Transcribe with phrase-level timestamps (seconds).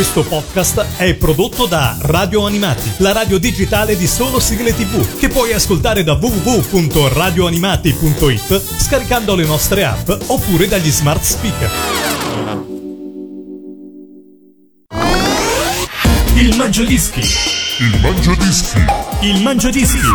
[0.00, 5.28] Questo podcast è prodotto da Radio Animati, la radio digitale di solo sigle tv, che
[5.28, 11.70] puoi ascoltare da www.radioanimati.it scaricando le nostre app oppure dagli smart speaker.
[16.36, 17.20] Il Mangiadischi.
[17.80, 18.78] Il Mangiadischi.
[19.20, 20.08] Il Mangiadischi.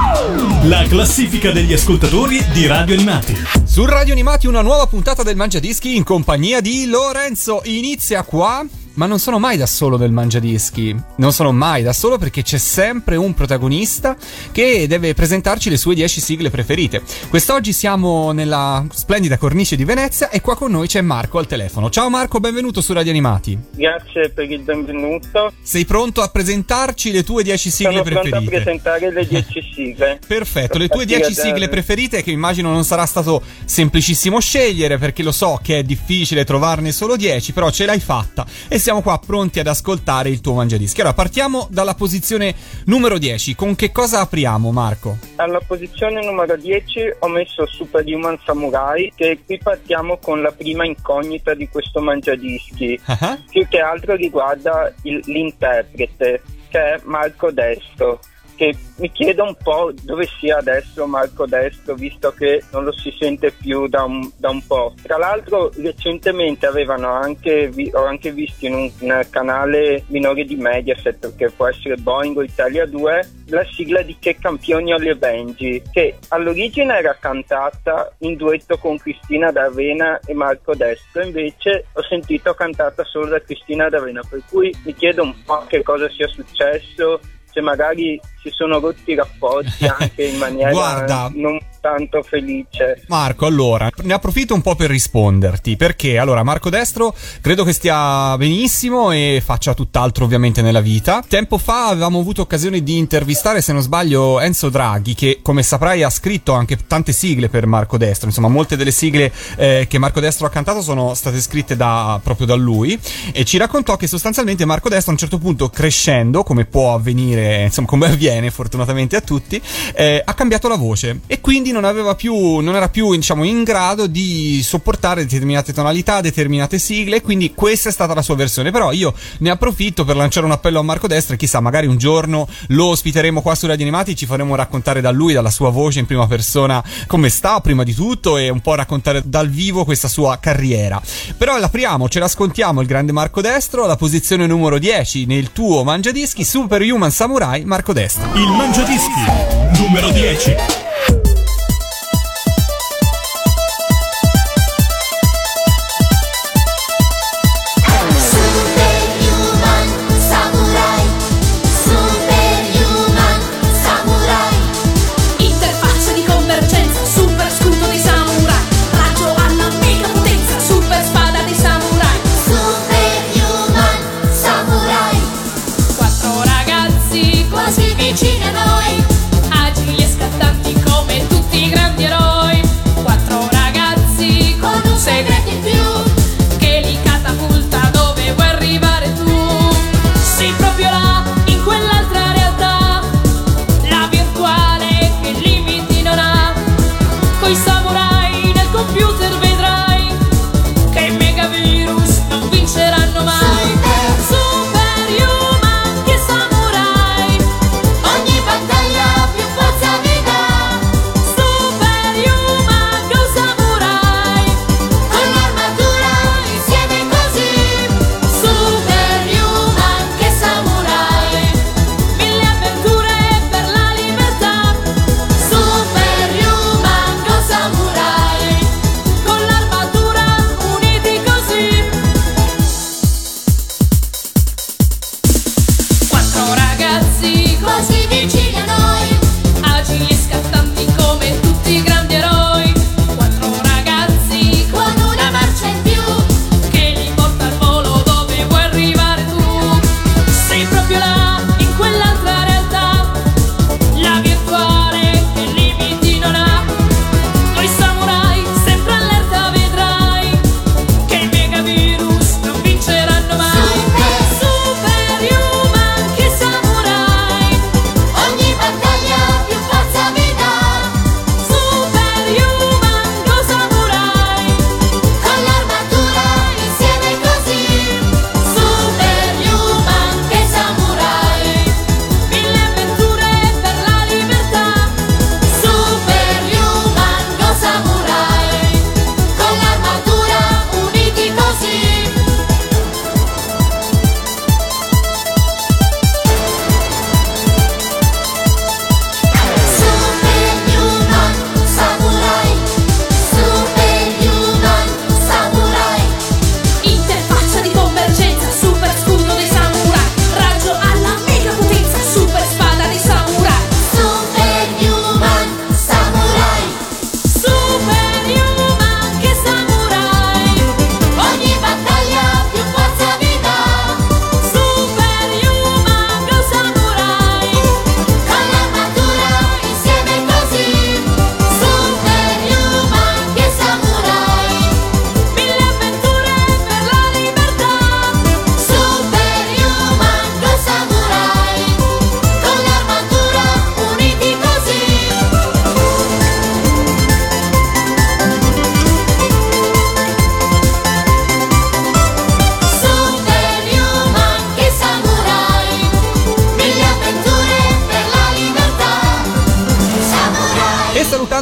[0.64, 3.38] La classifica degli ascoltatori di Radio Animati.
[3.64, 7.62] Su Radio Animati una nuova puntata del Mangiadischi in compagnia di Lorenzo.
[7.66, 8.66] Inizia qua
[8.96, 10.96] ma non sono mai da solo del Mangiadischi.
[11.18, 14.16] Non sono mai da solo perché c'è sempre un protagonista
[14.52, 17.02] che deve presentarci le sue 10 sigle preferite.
[17.30, 21.90] Quest'oggi siamo nella splendida cornice di Venezia e qua con noi c'è Marco al telefono.
[21.90, 23.58] Ciao Marco, benvenuto su Radio Animati.
[23.76, 25.52] Grazie per il benvenuto.
[25.62, 28.30] Sei pronto a presentarci le tue 10 sigle Sono preferite?
[28.30, 30.20] pronto a presentare le 10 sigle.
[30.26, 34.98] Perfetto, le tue 10 partire da- sigle preferite che immagino non sarà stato semplicissimo scegliere
[34.98, 39.02] perché lo so che è difficile trovarne solo 10, però ce l'hai fatta e siamo
[39.02, 41.00] qua pronti ad ascoltare il tuo mangiadischi.
[41.02, 42.54] Allora partiamo dalla posizione
[42.86, 45.18] numero 10, con che cosa apriamo Marco?
[45.38, 51.56] Alla posizione numero 10 ho messo Superhuman Samurai, che qui partiamo con la prima incognita
[51.56, 53.00] di questo mangiadischi.
[53.06, 58.20] Ah, Più che altro riguarda il- l'interprete, che è Marco Destro.
[58.56, 63.14] Che mi chiedo un po' dove sia adesso Marco Destro, visto che non lo si
[63.20, 64.94] sente più da un, da un po'.
[65.02, 71.36] Tra l'altro, recentemente avevano anche, ho anche visto in un, un canale minore di Mediaset,
[71.36, 76.18] che può essere Boeing o Italia 2, la sigla di Che campioni alle Benji, che
[76.30, 83.04] all'origine era cantata in duetto con Cristina D'Avena e Marco Destro, invece ho sentito cantata
[83.04, 87.20] solo da Cristina D'Avena, per cui mi chiedo un po' che cosa sia successo,
[87.56, 91.32] se magari si sono rotti i rapporti anche in maniera Guarda.
[91.34, 93.04] non tanto felice.
[93.10, 98.36] Marco, allora, ne approfitto un po' per risponderti, perché allora Marco Destro credo che stia
[98.38, 101.24] benissimo e faccia tutt'altro ovviamente nella vita.
[101.28, 106.02] Tempo fa avevamo avuto occasione di intervistare, se non sbaglio, Enzo Draghi, che come saprai
[106.02, 110.20] ha scritto anche tante sigle per Marco Destro, insomma molte delle sigle eh, che Marco
[110.20, 113.00] Destro ha cantato sono state scritte da, proprio da lui
[113.32, 117.66] e ci raccontò che sostanzialmente Marco Destro a un certo punto crescendo, come può avvenire,
[117.66, 119.62] insomma come avviene fortunatamente a tutti,
[119.94, 123.64] eh, ha cambiato la voce e quindi non aveva più, non era più diciamo in
[123.64, 128.72] grado di sopportare determinate tonalità, determinate sigle, quindi questa è stata la sua versione.
[128.72, 131.98] Però io ne approfitto per lanciare un appello a Marco Destra e chissà, magari un
[131.98, 136.00] giorno lo ospiteremo qua su Radio Animati, ci faremo raccontare da lui, dalla sua voce
[136.00, 140.08] in prima persona come sta prima di tutto e un po' raccontare dal vivo questa
[140.08, 141.02] sua carriera.
[141.38, 146.46] Però l'apriamo, ce l'ascoltiamo il grande Marco Destro alla posizione numero 10 nel tuo Mangiadischi
[146.46, 148.34] Superhuman Samurai Marco Destro.
[148.36, 149.82] Il Mangiadischi.
[149.82, 150.85] Numero 10.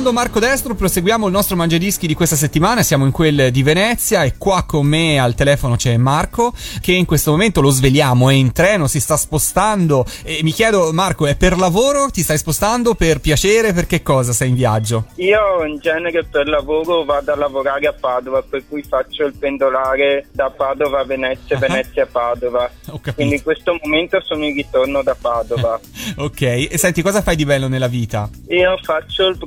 [0.04, 2.84] Ringraziando Marco Destro, proseguiamo il nostro mangiadischi di questa settimana.
[2.84, 6.52] Siamo in quel di Venezia e qua con me al telefono c'è Marco
[6.82, 10.06] che in questo momento lo sveliamo, è in treno, si sta spostando.
[10.24, 12.10] E mi chiedo, Marco, è per lavoro?
[12.12, 12.96] Ti stai spostando?
[12.96, 13.72] Per piacere?
[13.72, 15.06] Per che cosa sei in viaggio?
[15.16, 20.28] Io in genere per lavoro vado a lavorare a Padova, per cui faccio il pendolare
[20.34, 21.60] da Padova a Venezia, Ah.
[21.60, 22.70] Venezia a Padova.
[23.16, 25.80] Quindi in questo momento sono in ritorno da Padova.
[26.16, 28.30] Ok, e senti, cosa fai di bello nella vita?
[28.50, 29.38] Io faccio il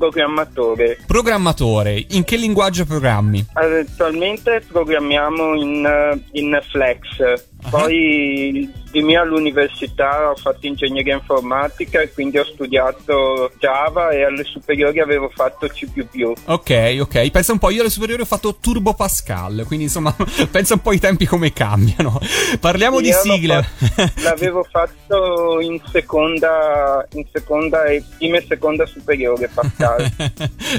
[0.52, 0.98] programmatore.
[1.06, 3.44] Programmatore, in che linguaggio programmi?
[3.52, 7.44] Attualmente programmiamo in, eh, in Flex.
[7.70, 8.72] Poi di
[9.02, 15.30] mia all'università ho fatto ingegneria informatica e quindi ho studiato Java e alle superiori avevo
[15.34, 15.86] fatto C++.
[16.44, 20.14] Ok, ok, pensa un po', io alle superiori ho fatto Turbo Pascal, quindi insomma,
[20.50, 22.18] pensa un po' i tempi come cambiano.
[22.60, 23.62] Parliamo di Io l'ho sigle.
[23.62, 30.10] fatto- l'avevo fatto in seconda, in seconda e prima e seconda superiore Pascal.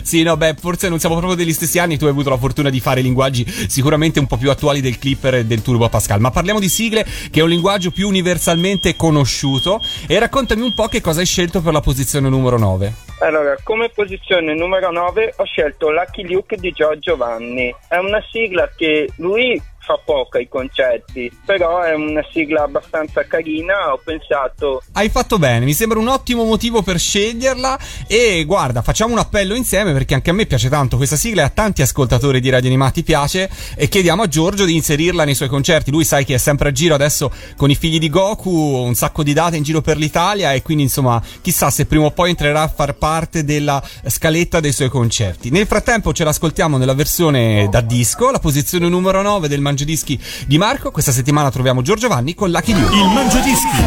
[0.04, 1.98] sì, no, beh, forse non siamo proprio degli stessi anni.
[1.98, 5.36] Tu hai avuto la fortuna di fare linguaggi sicuramente un po' più attuali del Clipper
[5.36, 6.20] e del Turbo Pascal.
[6.20, 9.81] Ma parliamo di sigle, che è un linguaggio più universalmente conosciuto.
[10.07, 12.94] E raccontami un po' che cosa hai scelto per la posizione numero 9.
[13.19, 17.74] Allora, come posizione numero 9 ho scelto Lucky Luke di Giorgio Vanni.
[17.88, 23.94] È una sigla che lui fa poco ai concerti, però è una sigla abbastanza carina.
[23.94, 27.80] Ho pensato, Hai fatto bene, mi sembra un ottimo motivo per sceglierla.
[28.06, 31.45] E guarda, facciamo un appello insieme perché anche a me piace tanto questa sigla e
[31.45, 33.50] a tanti ascoltatori di Radio Animati piace.
[33.75, 35.89] E chiediamo a Giorgio di inserirla nei suoi concerti.
[35.89, 39.24] Lui sai che è sempre a giro adesso con i figli di Goku, un sacco
[39.24, 40.51] di date in giro per l'Italia.
[40.51, 44.74] E quindi insomma, chissà se prima o poi entrerà a far parte della scaletta dei
[44.74, 45.50] suoi concerti.
[45.50, 50.57] Nel frattempo ce l'ascoltiamo nella versione da disco, la posizione numero 9 del Mangiadischi di
[50.57, 50.89] Marco.
[50.89, 52.95] Questa settimana troviamo Giorgio Vanni con Lucky Luke.
[52.95, 53.77] Il Mangiadischi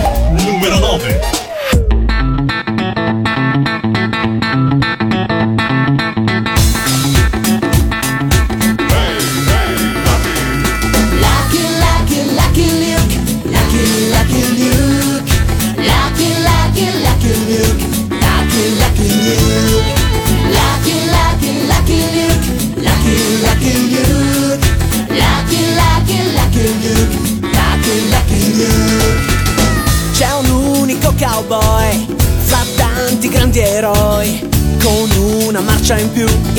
[0.44, 1.49] numero 9.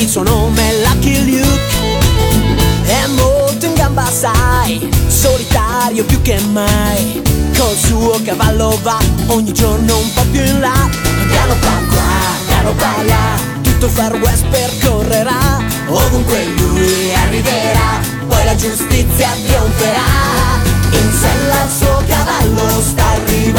[0.01, 2.09] Il suo nome è Lucky Luke.
[2.85, 7.21] È molto in gamba, sai, solitario più che mai.
[7.55, 10.89] Col suo cavallo va ogni giorno un po' più in là.
[11.29, 15.59] Galoppa qua, galoppa là, tutto il far west percorrerà.
[15.87, 20.59] Ovunque lui arriverà, poi la giustizia trionferà.
[20.93, 23.50] In sella al suo cavallo sta arrivando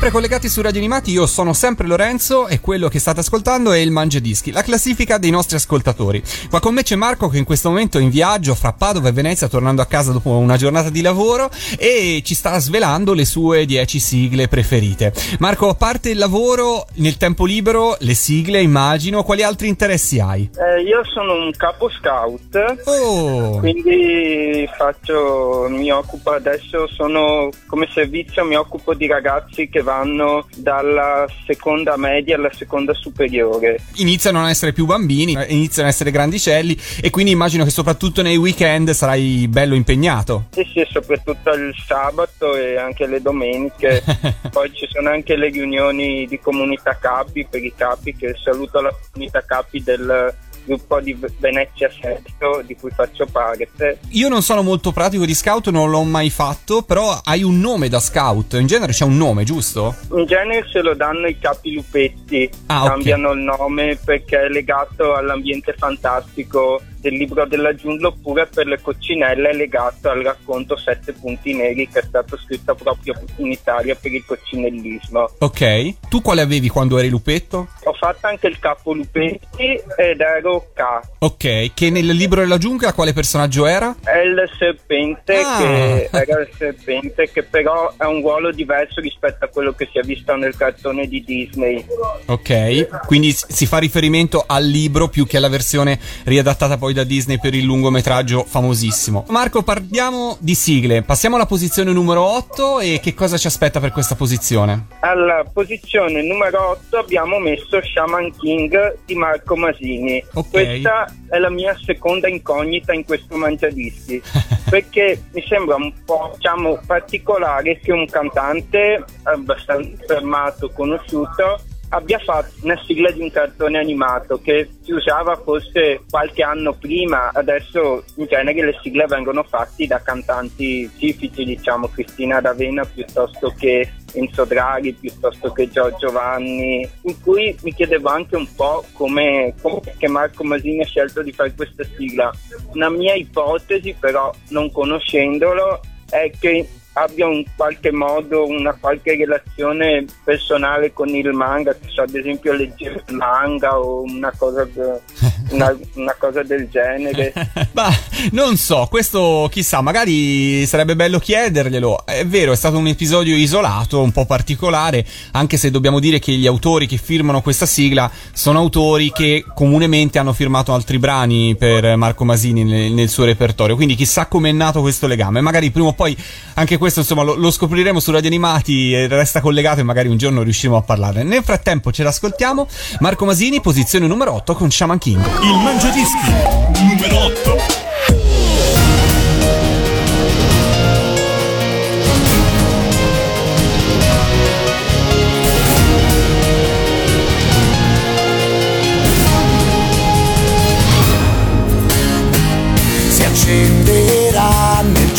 [0.00, 3.78] sempre collegati su Radio Animati, io sono sempre Lorenzo e quello che state ascoltando è
[3.78, 6.22] il Mangia Dischi, la classifica dei nostri ascoltatori.
[6.48, 9.12] Qua con me c'è Marco che in questo momento è in viaggio fra Padova e
[9.12, 13.66] Venezia, tornando a casa dopo una giornata di lavoro e ci sta svelando le sue
[13.66, 15.12] 10 sigle preferite.
[15.40, 20.48] Marco, a parte il lavoro, nel tempo libero, le sigle immagino, quali altri interessi hai?
[20.56, 22.82] Eh, io sono un capo scout.
[22.84, 23.58] Oh!
[23.58, 31.24] Quindi faccio, mi occupo adesso, sono come servizio, mi occupo di ragazzi che vanno dalla
[31.46, 33.80] seconda media alla seconda superiore.
[33.94, 38.20] Iniziano a non essere più bambini, iniziano a essere grandicelli e quindi immagino che soprattutto
[38.20, 40.48] nei weekend sarai bello impegnato.
[40.50, 44.04] Sì, sì, soprattutto il sabato e anche le domeniche.
[44.52, 48.94] Poi ci sono anche le riunioni di comunità capi per i capi, che saluto la
[49.10, 50.34] comunità capi del
[50.68, 53.98] gruppo di Venezia Sesto di cui faccio parte.
[54.10, 57.88] Io non sono molto pratico di scout, non l'ho mai fatto, però hai un nome
[57.88, 59.94] da scout, in genere c'è un nome, giusto?
[60.12, 65.14] In genere se lo danno i capi lupetti, Ah, cambiano il nome perché è legato
[65.14, 71.12] all'ambiente fantastico del libro della giungla oppure per le coccinelle è legato al racconto Sette
[71.12, 75.28] punti neri che è stato scritto proprio in Italia per il coccinellismo.
[75.38, 75.94] Ok.
[76.08, 77.68] Tu quale avevi quando eri lupetto?
[77.84, 80.82] Ho fatto anche il capo lupetti ed ero K.
[81.18, 83.94] Ok, che nel libro della giungla quale personaggio era?
[84.02, 85.58] È il serpente Ah.
[85.58, 89.98] che era il serpente che però è un ruolo diverso rispetto a quello che si
[89.98, 91.84] è visto nel cartone di Disney.
[92.26, 97.38] Ok, quindi si fa riferimento al libro più che alla versione riadattata poi da Disney
[97.38, 99.26] per il lungometraggio famosissimo.
[99.28, 101.02] Marco, parliamo di sigle.
[101.02, 104.86] Passiamo alla posizione numero 8 e che cosa ci aspetta per questa posizione?
[105.00, 110.24] Alla posizione numero 8 abbiamo messo Shaman King di Marco Masini.
[110.34, 110.50] Ok.
[110.50, 114.20] Questa è la mia seconda incognita in questo mangiadischi
[114.68, 122.52] perché mi sembra un po' diciamo, particolare che un cantante abbastanza fermato, conosciuto abbia fatto
[122.62, 128.26] una sigla di un cartone animato che si usava forse qualche anno prima, adesso in
[128.26, 134.94] genere le sigle vengono fatte da cantanti tipici, diciamo Cristina D'Avena piuttosto che Enzo Draghi,
[134.94, 139.54] piuttosto che Giorgio Vanni, in cui mi chiedevo anche un po' come,
[139.98, 142.32] che Marco Masini ha scelto di fare questa sigla.
[142.72, 146.66] Una mia ipotesi però, non conoscendolo, è che
[147.02, 152.52] abbia in qualche modo una qualche relazione personale con il manga, che so, ad esempio
[152.52, 154.66] leggere il manga o una cosa,
[155.50, 157.32] una, una cosa del genere.
[157.72, 157.90] Bah,
[158.32, 162.04] non so, questo chissà, magari sarebbe bello chiederglielo.
[162.04, 166.32] È vero, è stato un episodio isolato, un po' particolare, anche se dobbiamo dire che
[166.32, 171.96] gli autori che firmano questa sigla sono autori che comunemente hanno firmato altri brani per
[171.96, 173.76] Marco Masini nel, nel suo repertorio.
[173.76, 175.40] Quindi chissà com'è nato questo legame.
[175.40, 176.16] Magari prima o poi
[176.54, 180.42] anche questo, insomma, lo, lo scopriremo su Radio Animati resta collegato e magari un giorno
[180.42, 181.22] riusciremo a parlarne.
[181.22, 182.66] Nel frattempo ce l'ascoltiamo.
[183.00, 185.24] Marco Masini, posizione numero 8 con Shaman King.
[185.42, 187.77] Il Mangiadischi numero 8.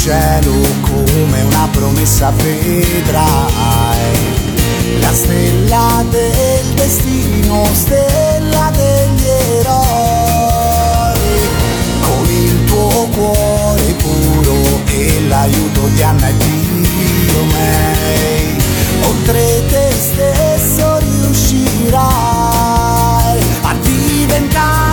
[0.10, 3.18] Cielo come una promessa vedrai.
[5.02, 9.28] La stella del destino, stella degli
[9.60, 11.20] eroi.
[12.02, 18.58] Con il tuo cuore puro e l'aiuto di Anna e Dio May
[19.04, 22.00] oltre te stesso riuscirai
[23.62, 24.89] a diventare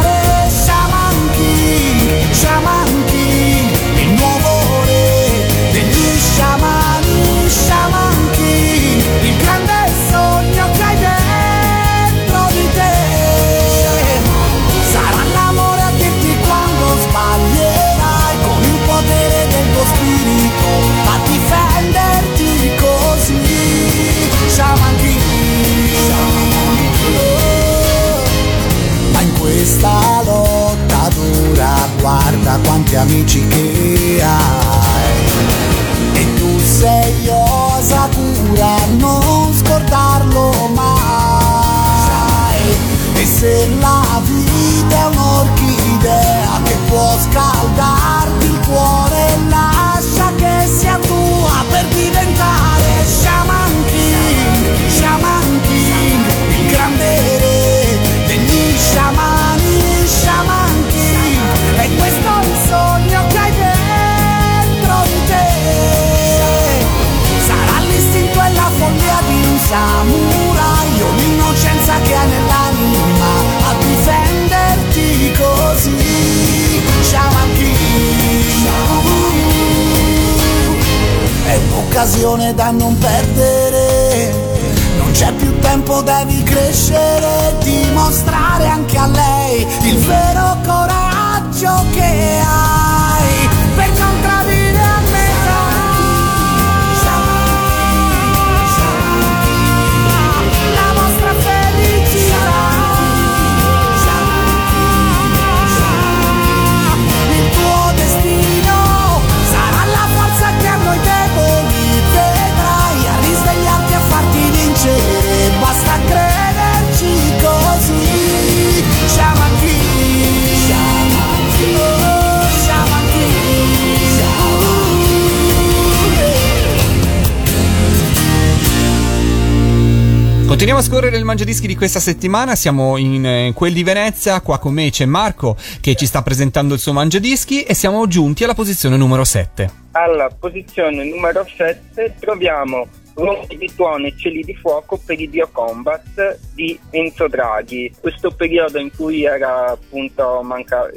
[130.66, 134.58] Continuiamo a scorrere il mangiadischi di questa settimana, siamo in eh, quel di Venezia, qua
[134.58, 138.52] con me c'è Marco che ci sta presentando il suo mangiadischi e siamo giunti alla
[138.52, 139.70] posizione numero 7.
[139.92, 146.38] Alla posizione numero 7 troviamo Rompi di tuono e cieli di fuoco per i Biocombat
[146.52, 147.94] di Enzo Draghi.
[148.00, 150.90] Questo periodo in cui era appunto manca,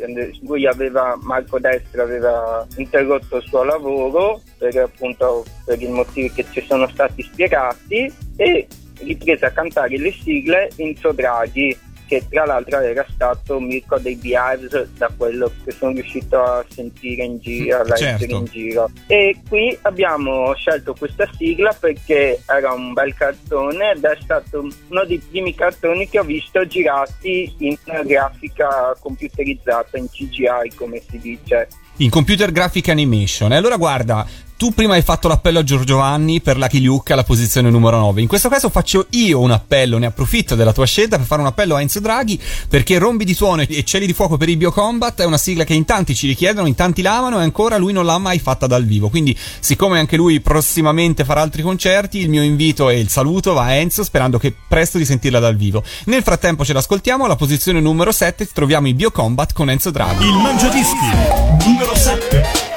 [0.45, 6.43] cui aveva Marco Destra aveva interrotto il suo lavoro per appunto per i motivi che
[6.49, 8.67] ci sono stati spiegati e
[8.99, 11.77] riprese a cantare le sigle Enzo Draghi
[12.09, 17.23] che tra l'altro era stato Mirko dei Bears da quello che sono riuscito a sentire
[17.23, 18.35] in giro, a leggere certo.
[18.35, 18.91] in giro.
[19.05, 25.05] E qui abbiamo scelto questa sigla perché era un bel cartone ed è stato uno
[25.05, 31.67] dei primi cartoni che ho visto girati in grafica computerizzata, in CGI come si dice.
[31.97, 33.51] In computer graphic animation.
[33.51, 34.25] E allora guarda,
[34.59, 38.19] tu prima hai fatto l'appello a Giorgio Vanni per Lucky Luke alla posizione numero 9.
[38.19, 41.47] In questo caso faccio io un appello, ne approfitto della tua scelta per fare un
[41.47, 45.21] appello a Enzo Draghi perché Rombi di suono e cieli di fuoco per i Biocombat
[45.21, 48.05] è una sigla che in tanti ci richiedono, in tanti l'amano e ancora lui non
[48.05, 49.07] l'ha mai fatta dal vivo.
[49.07, 53.63] Quindi, siccome anche lui prossimamente farà altri concerti, il mio invito e il saluto va
[53.63, 55.85] a Enzo sperando che presto di sentirla dal vivo.
[56.07, 60.25] Nel frattempo ce l'ascoltiamo, alla posizione numero 7 troviamo i Biocombat con Enzo Draghi.
[60.25, 62.68] Il Mangiadischi numero 7.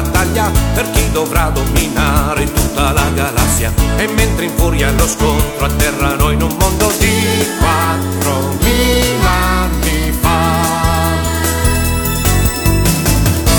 [0.00, 3.72] Battaglia per chi dovrà dominare tutta la galassia.
[3.96, 10.38] E mentre in furia lo scontro atterrano in un mondo di 4.000 anni fa.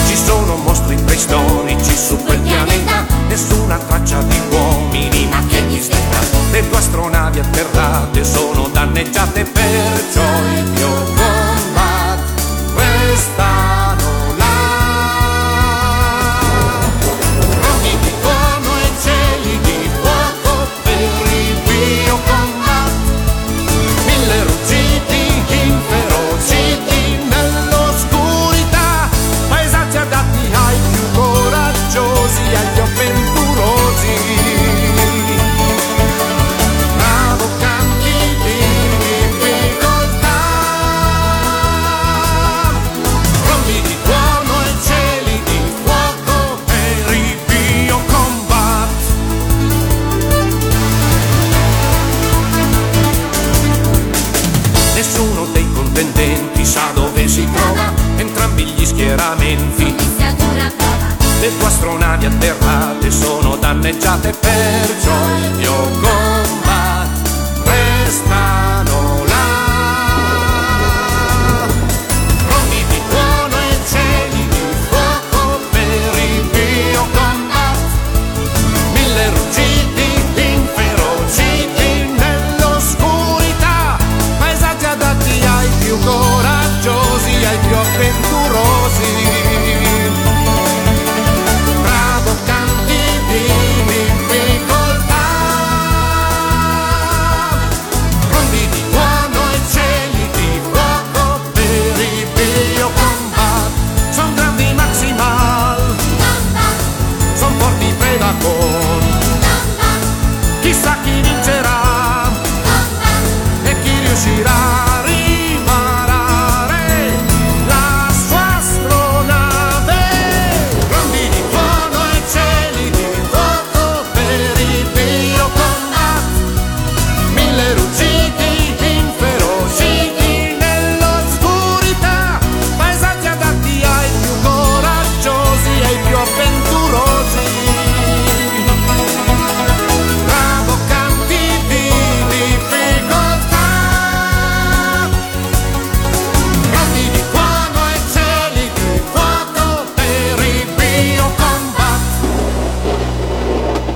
[0.07, 5.99] Ci sono mostri preistorici su quel pianeta, nessuna traccia di uomini, ma che mistero.
[6.51, 10.21] Le tue astronavi atterrate sono danneggiate, perciò
[10.57, 12.19] il mio combat
[12.75, 13.90] restano
[62.31, 65.51] atterrate sono danneggiate, perciò il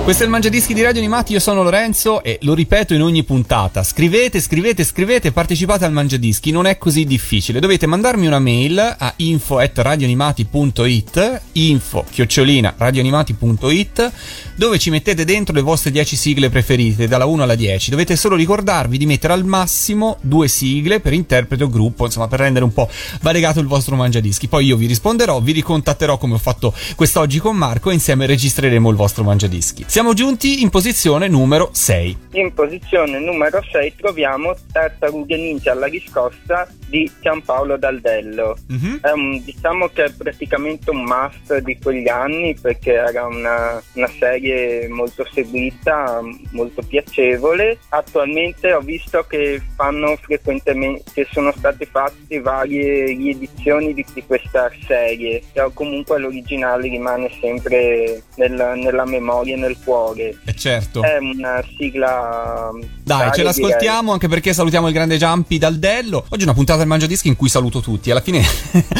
[0.06, 3.24] Questo è il Mangiadischi di Radio Animati, io sono Lorenzo e lo ripeto in ogni
[3.24, 3.82] puntata.
[3.82, 7.58] Scrivete, scrivete, scrivete, partecipate al Mangiadischi, non è così difficile.
[7.58, 14.12] Dovete mandarmi una mail a info@radioanimati.it, info chiocciolina radioanimati.it,
[14.54, 17.90] dove ci mettete dentro le vostre 10 sigle preferite, dalla 1 alla 10.
[17.90, 22.38] Dovete solo ricordarvi di mettere al massimo due sigle per interprete o gruppo, insomma, per
[22.38, 22.88] rendere un po'
[23.22, 24.46] variegato il vostro Mangiadischi.
[24.46, 28.88] Poi io vi risponderò, vi ricontatterò come ho fatto quest'oggi con Marco e insieme registreremo
[28.88, 29.94] il vostro Mangiadischi.
[29.96, 32.16] Siamo giunti in posizione numero 6.
[32.32, 38.56] In posizione numero 6 troviamo Tartarughe Ninja alla riscossa di Giampaolo Daldello.
[38.68, 38.98] Mhm.
[39.02, 44.10] È un- diciamo che è praticamente un must di quegli anni perché era una, una
[44.18, 46.20] serie molto seguita,
[46.52, 47.78] molto piacevole.
[47.88, 54.70] Attualmente ho visto che fanno frequentemente, che sono state fatte varie riedizioni di, di questa
[54.86, 60.38] serie, però comunque l'originale rimane sempre nel- nella memoria e nel cuore.
[60.44, 61.02] E certo.
[61.02, 62.70] È una sigla.
[63.02, 66.24] Dai, ce l'ascoltiamo anche perché salutiamo il grande Giampi Daldello.
[66.28, 68.10] Oggi è una puntata del Mangiadischi in cui saluto tutti.
[68.10, 68.44] Alla fine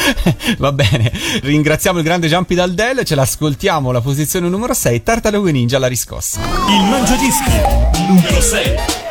[0.59, 1.13] va bene.
[1.43, 5.87] Ringraziamo il grande Giampi Daldello e ce l'ascoltiamo la posizione numero 6, Tartarughe Ninja alla
[5.87, 6.41] riscossa.
[6.41, 7.51] Il Mangiadischi
[8.09, 9.06] numero 6.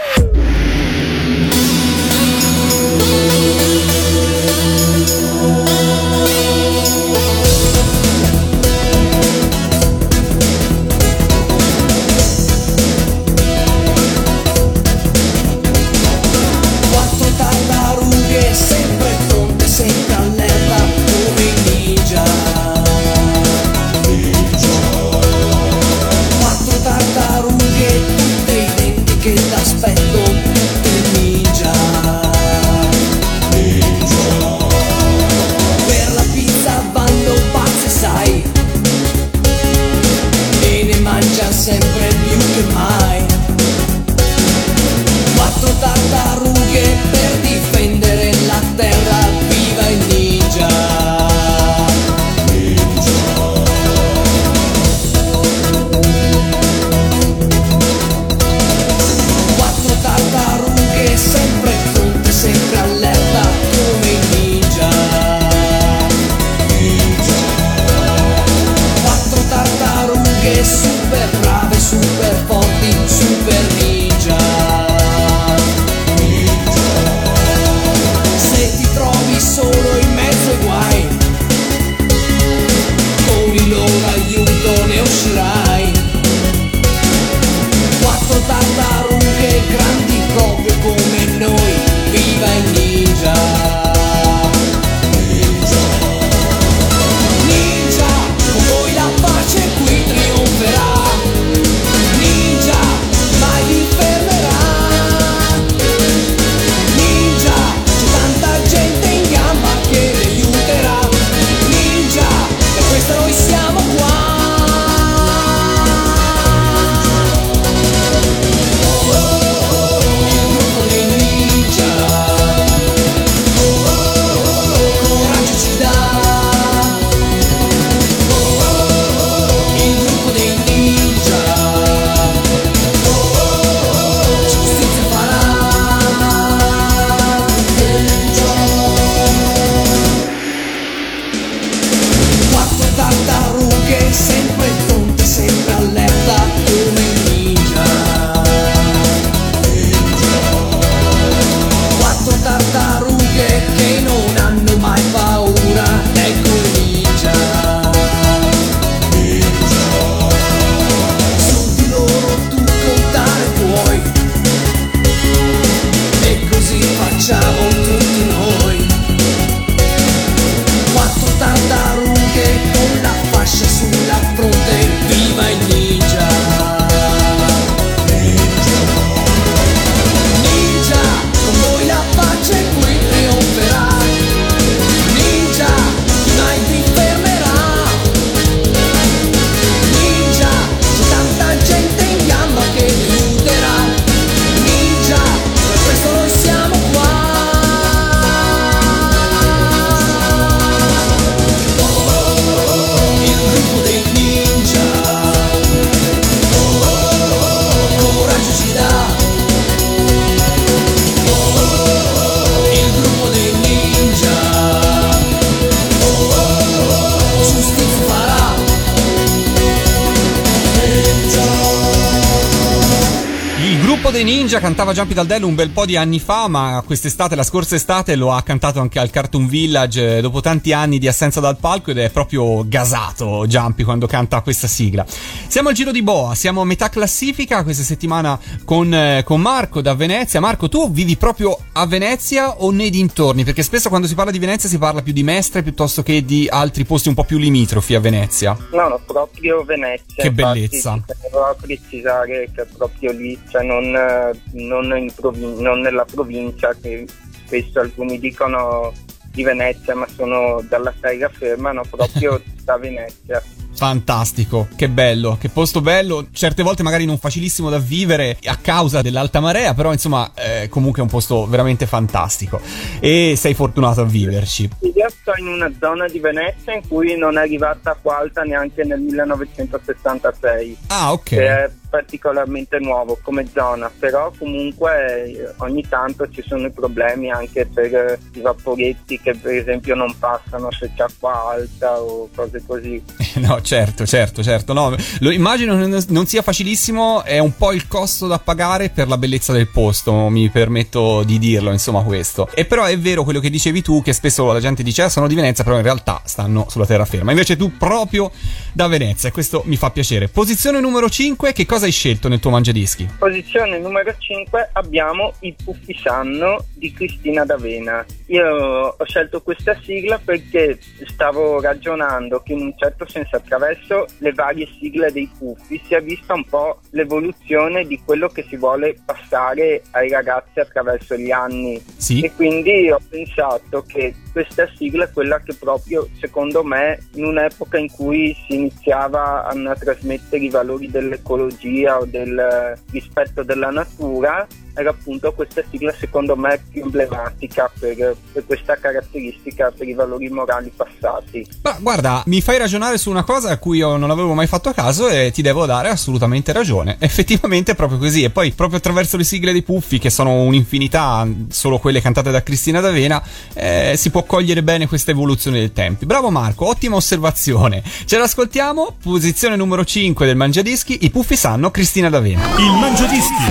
[224.76, 228.34] Cantava Jumpy Daldello un bel po' di anni fa, ma quest'estate, la scorsa estate, lo
[228.34, 231.98] ha cantato anche al Cartoon Village eh, dopo tanti anni di assenza dal palco ed
[231.98, 235.06] è proprio gasato Jumpy quando canta questa sigla.
[235.08, 239.80] Siamo al giro di Boa, siamo a metà classifica questa settimana con, eh, con Marco
[239.80, 240.42] da Venezia.
[240.42, 243.46] Marco, tu vivi proprio a Venezia o nei dintorni?
[243.46, 246.50] Perché spesso quando si parla di Venezia si parla più di Mestre piuttosto che di
[246.50, 248.58] altri posti un po' più limitrofi a Venezia.
[248.74, 250.22] No, no, proprio Venezia.
[250.22, 250.92] Che infatti, bellezza.
[250.92, 256.76] a precisare che è proprio lì, cioè non, eh, non in provin- non nella provincia,
[256.80, 257.06] che
[257.46, 258.92] spesso alcuni dicono
[259.32, 263.42] di Venezia, ma sono dalla terraferma, no, proprio da Venezia.
[263.76, 269.02] Fantastico, che bello, che posto bello, certe volte magari non facilissimo da vivere a causa
[269.02, 272.60] dell'alta marea, però insomma eh, comunque è un posto veramente fantastico
[273.00, 274.70] e sei fortunato a viverci.
[274.80, 278.84] Io sto in una zona di Venezia in cui non è arrivata acqua alta neanche
[278.86, 280.78] nel 1966.
[280.88, 281.24] Ah, ok.
[281.24, 287.32] che è particolarmente nuovo come zona, però comunque eh, ogni tanto ci sono i problemi
[287.32, 292.28] anche per eh, i vaporetti che per esempio non passano se c'è acqua alta o
[292.36, 293.02] cose così.
[293.46, 294.72] No, certo, certo, certo.
[294.72, 299.18] No, lo immagino non, sia facilissimo, è un po' il costo da pagare per la
[299.18, 302.48] bellezza del posto, mi permetto di dirlo, insomma, questo.
[302.54, 305.28] E però è vero quello che dicevi tu, che spesso la gente dice, ah, sono
[305.28, 307.32] di Venezia, però in realtà stanno sulla terraferma.
[307.32, 308.32] Invece tu proprio
[308.72, 310.30] da Venezia, e questo mi fa piacere.
[310.30, 313.08] Posizione numero 5, che cosa hai scelto nel tuo mangiadischi?
[313.18, 318.06] Posizione numero 5 abbiamo I Puffi Sanno di Cristina D'Avena.
[318.28, 324.32] Io ho scelto questa sigla perché stavo ragionando che in un certo senso attraverso le
[324.32, 328.96] varie sigle dei Puffi si è vista un po' l'evoluzione di quello che si vuole
[329.04, 331.84] passare ai ragazzi attraverso gli anni.
[331.98, 332.22] Sì.
[332.22, 337.78] E quindi ho pensato che questa sigla è quella che proprio secondo me in un'epoca
[337.78, 344.46] in cui si iniziava a trasmettere i valori dell'ecologia o del rispetto della natura
[344.76, 350.28] era appunto questa sigla secondo me più emblematica per, per questa caratteristica, per i valori
[350.30, 351.48] morali passati.
[351.62, 354.74] Ma guarda, mi fai ragionare su una cosa a cui io non avevo mai fatto
[354.74, 356.98] caso e ti devo dare assolutamente ragione.
[357.00, 358.24] Effettivamente è proprio così.
[358.24, 362.44] E poi proprio attraverso le sigle dei Puffi, che sono un'infinità, solo quelle cantate da
[362.44, 366.06] Cristina D'Avena, eh, si può cogliere bene questa evoluzione dei tempi.
[366.06, 367.84] Bravo Marco, ottima osservazione.
[368.06, 368.96] Ce l'ascoltiamo.
[369.02, 372.46] Posizione numero 5 del Mangiadischi, i Puffi sanno Cristina D'Avena.
[372.58, 373.44] Il Mangiadischi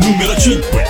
[0.00, 0.81] numero 5.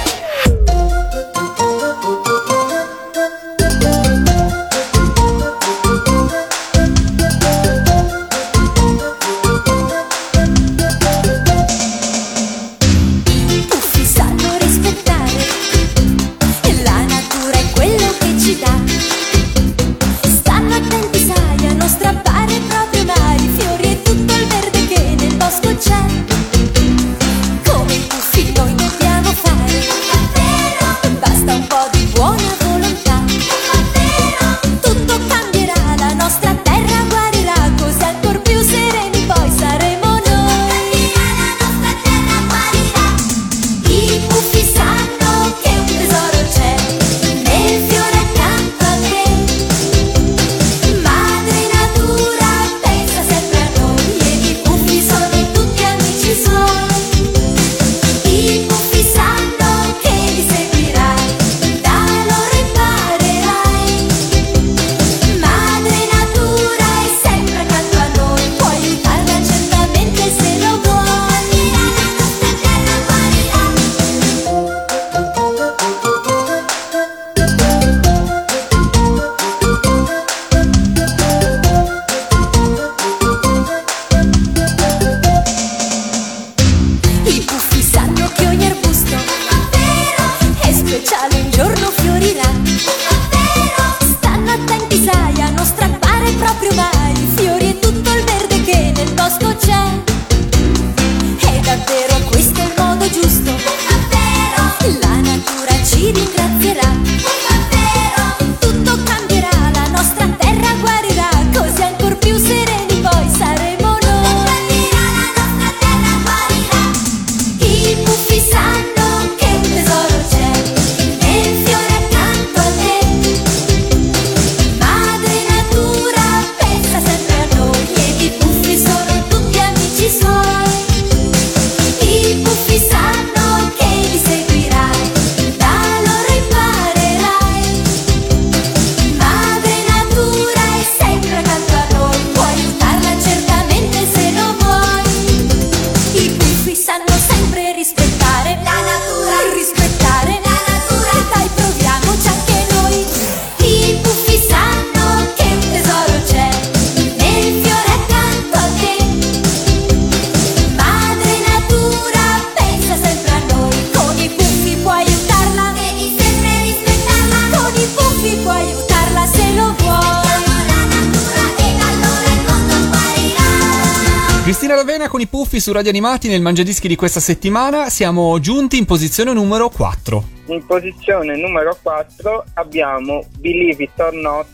[175.63, 177.89] Su Radio Animati nel Mangiadischi di questa settimana.
[177.89, 180.25] Siamo giunti in posizione numero 4.
[180.47, 184.47] In posizione numero 4 abbiamo Believe It or Not,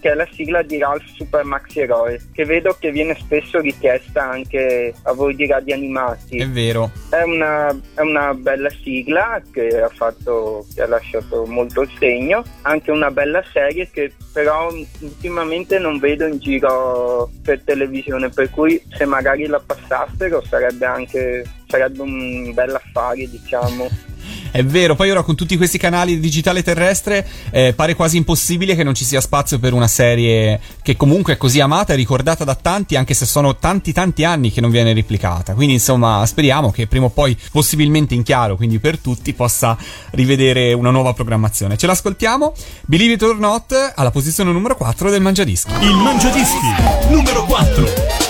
[0.00, 4.22] che è la sigla di Ralph Super Maxi Eroe, che vedo che viene spesso richiesta
[4.22, 6.38] anche a voi di radio animati.
[6.38, 6.90] È vero.
[7.08, 12.42] È una, è una bella sigla che ha, fatto, che ha lasciato molto il segno,
[12.62, 18.80] anche una bella serie che però ultimamente non vedo in giro per televisione, per cui
[18.90, 23.88] se magari la passassero sarebbe anche sarebbe un bel affare, diciamo.
[24.50, 28.74] È vero, poi ora con tutti questi canali di digitale terrestre eh, pare quasi impossibile
[28.74, 32.44] che non ci sia spazio per una serie che comunque è così amata e ricordata
[32.44, 35.54] da tanti, anche se sono tanti tanti anni che non viene replicata.
[35.54, 39.76] Quindi insomma speriamo che prima o poi, possibilmente in chiaro, quindi per tutti, possa
[40.10, 41.76] rivedere una nuova programmazione.
[41.76, 42.54] Ce l'ascoltiamo,
[42.86, 45.72] Believe It or Not, alla posizione numero 4 del Mangiadischi.
[45.80, 46.66] Il Mangiadischi
[47.10, 48.29] numero 4.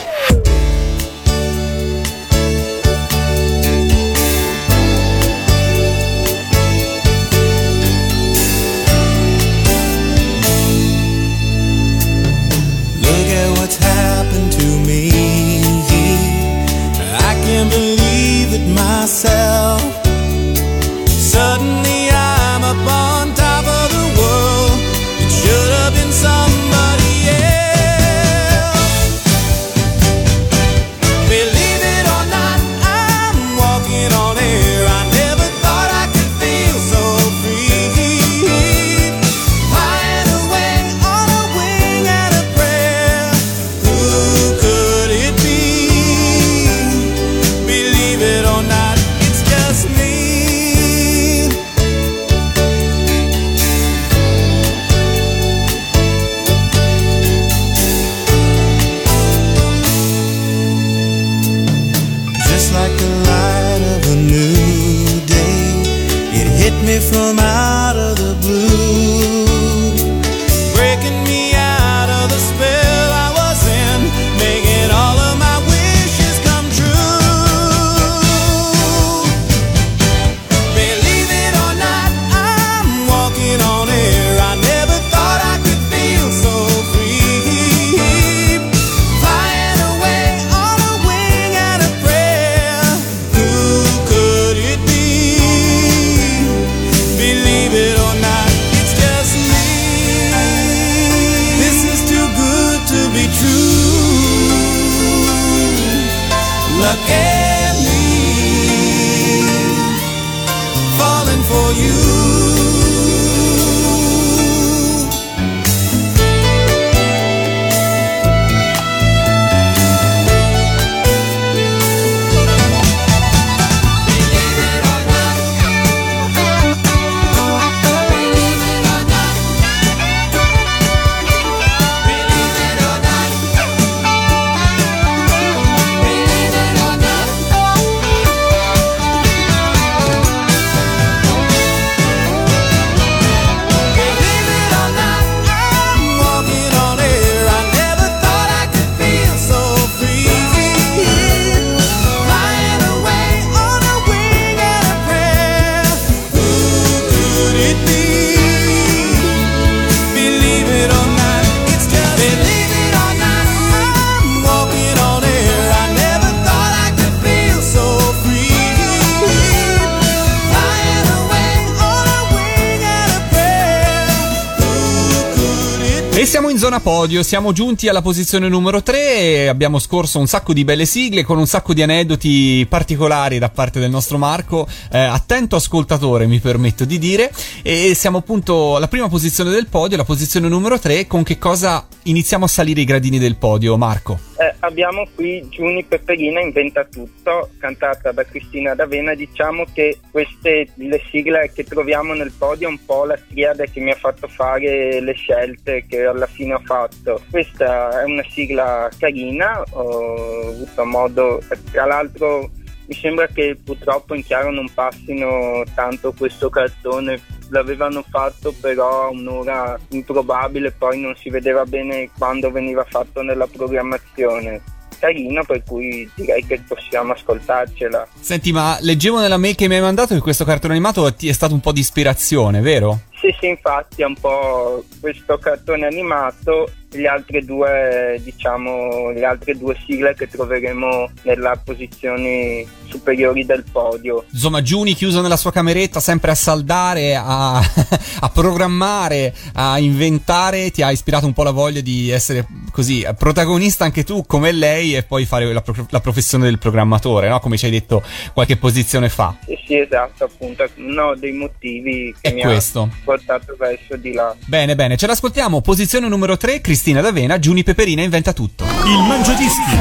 [176.71, 180.85] Zona podio, siamo giunti alla posizione numero 3 e abbiamo scorso un sacco di belle
[180.85, 186.29] sigle con un sacco di aneddoti particolari da parte del nostro Marco, eh, attento ascoltatore
[186.29, 190.79] mi permetto di dire, e siamo appunto alla prima posizione del podio, la posizione numero
[190.79, 194.31] 3, con che cosa iniziamo a salire i gradini del podio, Marco?
[194.40, 199.14] Eh, abbiamo qui Giuni Pepperina inventa tutto, cantata da Cristina D'Avena.
[199.14, 203.81] Diciamo che queste le sigle che troviamo nel podio è un po' la triade che
[203.81, 207.21] mi ha fatto fare le scelte che alla fine ho fatto.
[207.31, 212.50] Questa è una sigla carina, ho avuto modo, tra l'altro
[212.90, 219.11] mi sembra che purtroppo in chiaro non passino tanto questo cartone l'avevano fatto però a
[219.11, 224.61] un'ora improbabile poi non si vedeva bene quando veniva fatto nella programmazione
[224.98, 229.81] carino per cui direi che possiamo ascoltarcela Senti, ma leggevo nella mail che mi hai
[229.81, 233.02] mandato che questo cartone animato ti è stato un po' di ispirazione, vero?
[233.21, 239.56] Sì, sì, infatti è un po' questo cartone animato, le altre due, diciamo, le altre
[239.56, 244.25] due sigle che troveremo nelle posizioni superiori del podio.
[244.33, 247.58] Insomma, Giuni chiuso nella sua cameretta, sempre a saldare, a,
[248.21, 253.85] a programmare, a inventare, ti ha ispirato un po' la voglia di essere così protagonista
[253.85, 257.38] anche tu come lei e poi fare la, la professione del programmatore, no?
[257.38, 258.02] Come ci hai detto
[258.33, 259.37] qualche posizione fa.
[259.46, 262.88] Sì, sì, esatto, appunto, uno dei motivi che È mi questo.
[262.90, 264.37] ha portato verso di là.
[264.46, 265.61] Bene, bene, ce l'ascoltiamo.
[265.61, 268.65] Posizione numero 3, Cristina D'Avena, Giuni Peperina inventa tutto.
[268.85, 269.77] Il Mangiadischi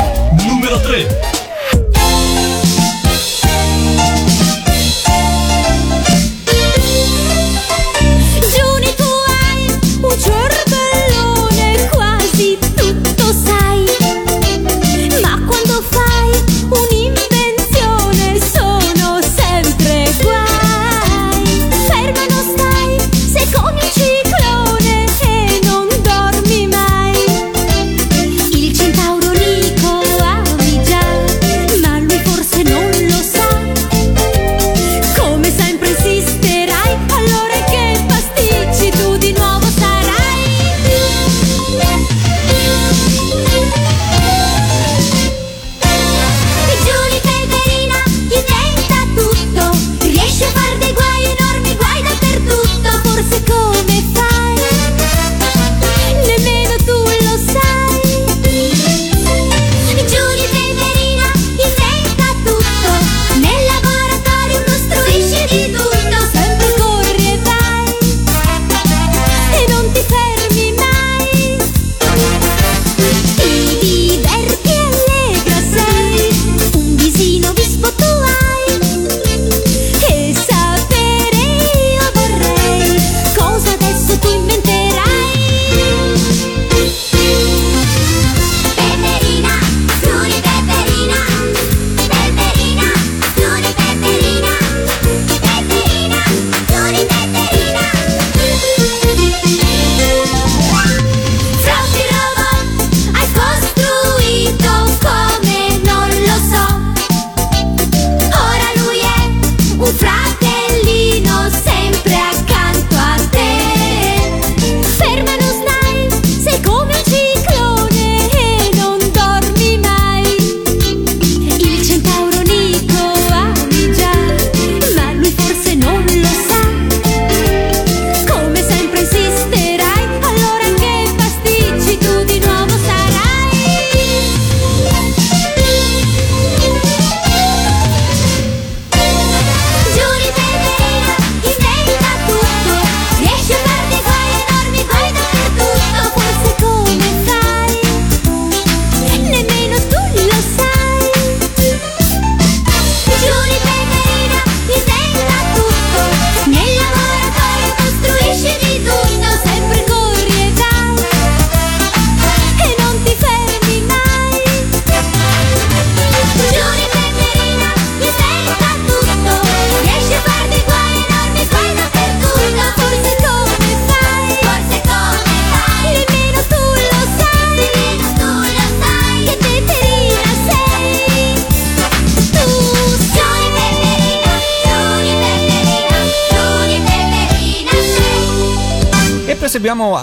[0.48, 1.39] numero 3.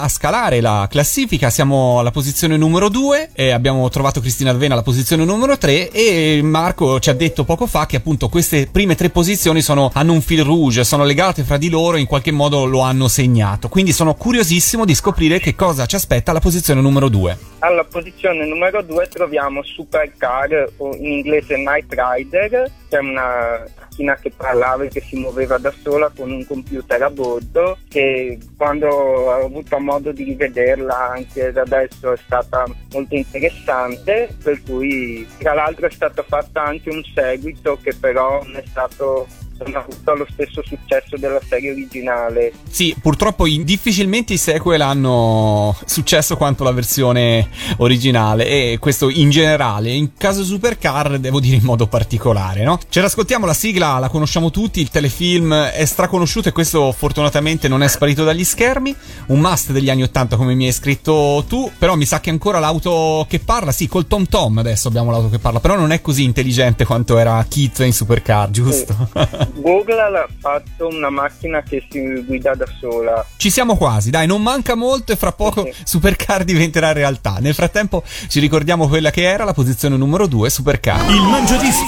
[0.01, 4.83] A scalare la classifica, siamo alla posizione numero 2 e abbiamo trovato Cristina Alvena alla
[4.83, 9.09] posizione numero 3 e Marco ci ha detto poco fa che appunto queste prime tre
[9.09, 12.65] posizioni sono, hanno un fil rouge, sono legate fra di loro e in qualche modo
[12.65, 13.69] lo hanno segnato.
[13.69, 17.37] Quindi sono curiosissimo di scoprire che cosa ci aspetta alla posizione numero 2.
[17.59, 23.63] Alla posizione numero 2 troviamo Supercar o in inglese Night Rider, che è una
[23.97, 28.37] macchina che parlava e che si muoveva da sola con un computer a bordo che
[28.55, 35.27] quando ho avuto modo di rivederla anche da adesso è stata molto interessante per cui
[35.39, 39.27] tra l'altro è stato fatto anche un seguito che però non è stato
[39.63, 45.75] non ha avuto lo stesso successo della serie originale Sì, purtroppo difficilmente i sequel hanno
[45.85, 51.63] successo quanto la versione originale e questo in generale, in caso Supercar devo dire in
[51.63, 52.79] modo particolare, no?
[52.89, 57.83] Ce l'ascoltiamo la sigla, la conosciamo tutti, il telefilm è straconosciuto e questo fortunatamente non
[57.83, 58.95] è sparito dagli schermi,
[59.27, 62.59] un must degli anni 80 come mi hai scritto tu, però mi sa che ancora
[62.59, 66.01] l'auto che parla, sì, col Tom Tom adesso abbiamo l'auto che parla, però non è
[66.01, 69.09] così intelligente quanto era Kit in Supercar, giusto?
[69.55, 73.25] Google ha fatto una macchina che si guida da sola.
[73.37, 75.73] Ci siamo quasi, dai, non manca molto e fra poco Sì.
[75.83, 77.37] Supercar diventerà realtà.
[77.39, 81.09] Nel frattempo ci ricordiamo quella che era la posizione numero 2, Supercar.
[81.09, 81.85] Il Mangiadischi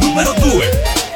[0.00, 1.06] numero 2.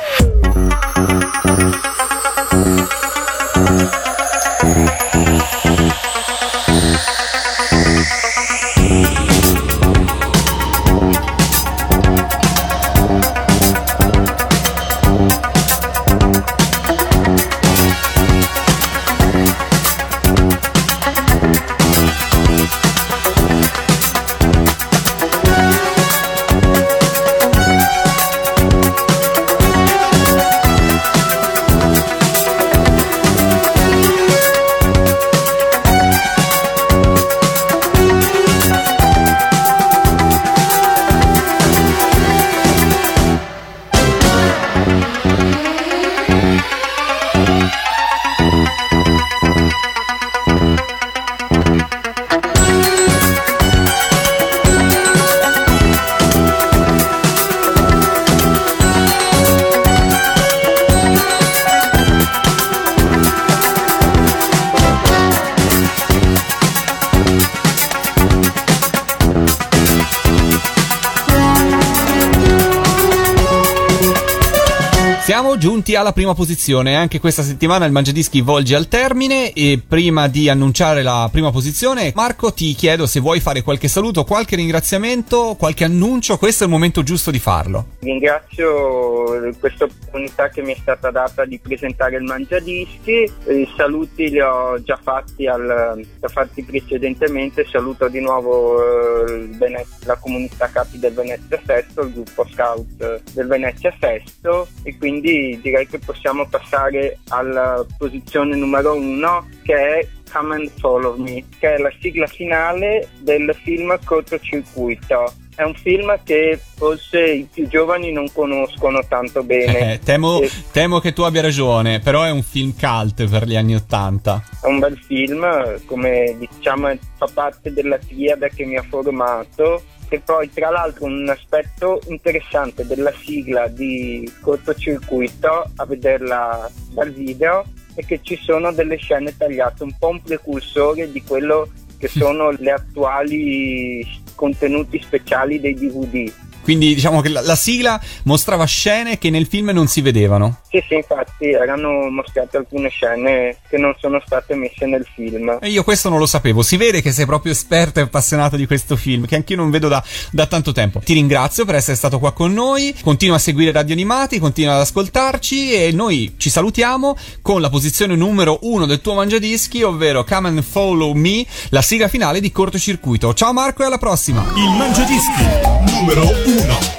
[75.43, 76.95] Siamo giunti alla prima posizione.
[76.95, 79.53] Anche questa settimana il Mangiadischi volge al termine.
[79.53, 84.23] E prima di annunciare la prima posizione, Marco, ti chiedo se vuoi fare qualche saluto,
[84.23, 86.39] qualche ringraziamento, qualche annuncio.
[86.39, 87.87] Questo è il momento giusto di farlo.
[87.99, 93.29] Ringrazio questa opportunità che mi è stata data di presentare il Mangiadischi.
[93.49, 97.67] I saluti li ho già fatti, al, già fatti precedentemente.
[97.69, 103.23] Saluto di nuovo eh, il Vene- la comunità capi del Venezia Festo, il gruppo scout
[103.33, 105.31] del Venezia Festo e quindi
[105.61, 111.75] direi che possiamo passare alla posizione numero uno che è Come and Follow Me, che
[111.75, 115.33] è la sigla finale del film Cortocircuito.
[115.55, 119.93] È un film che forse i più giovani non conoscono tanto bene.
[119.93, 123.57] Eh, temo, E- temo che tu abbia ragione, però è un film cult per gli
[123.57, 124.43] anni Ottanta.
[124.63, 125.47] È un bel film,
[125.85, 129.83] come diciamo fa parte della triade che mi ha formato
[130.15, 137.65] e poi tra l'altro un aspetto interessante della sigla di cortocircuito a vederla dal video
[137.95, 142.51] è che ci sono delle scene tagliate, un po' un precursore di quello che sono
[142.51, 146.31] le attuali contenuti speciali dei DVD.
[146.63, 150.61] Quindi diciamo che la, la sigla mostrava scene che nel film non si vedevano.
[150.71, 155.59] Sì, sì, infatti erano mostrate alcune scene che non sono state messe nel film.
[155.61, 156.63] E io questo non lo sapevo.
[156.63, 159.89] Si vede che sei proprio esperto e appassionato di questo film, che anch'io non vedo
[159.89, 161.01] da, da tanto tempo.
[161.01, 162.95] Ti ringrazio per essere stato qua con noi.
[163.03, 168.15] Continua a seguire Radio Animati, continua ad ascoltarci e noi ci salutiamo con la posizione
[168.17, 173.35] numero uno del tuo mangiadischi, ovvero Come and Follow Me, la sigla finale di cortocircuito.
[173.35, 174.45] Ciao Marco e alla prossima!
[174.57, 176.93] Il Mangiadischi numero 1.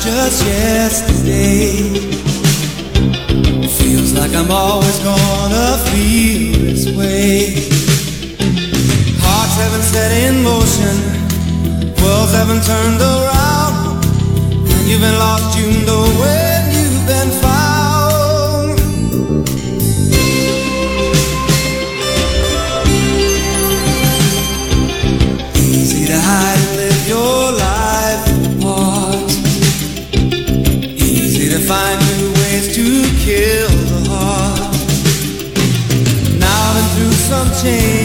[0.00, 1.76] just yesterday.
[3.78, 4.79] Feels like I'm all
[9.90, 10.96] set in motion,
[12.00, 14.04] worlds haven't turned around.
[14.70, 18.78] And you've been lost, you know when you've been found.
[25.56, 29.30] Easy to hide and live your life apart.
[31.02, 32.86] Easy to find new ways to
[33.26, 34.70] kill the heart.
[36.38, 37.99] Now I've been through some changes,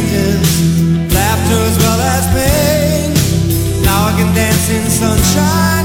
[4.65, 5.84] I can dance in sunshine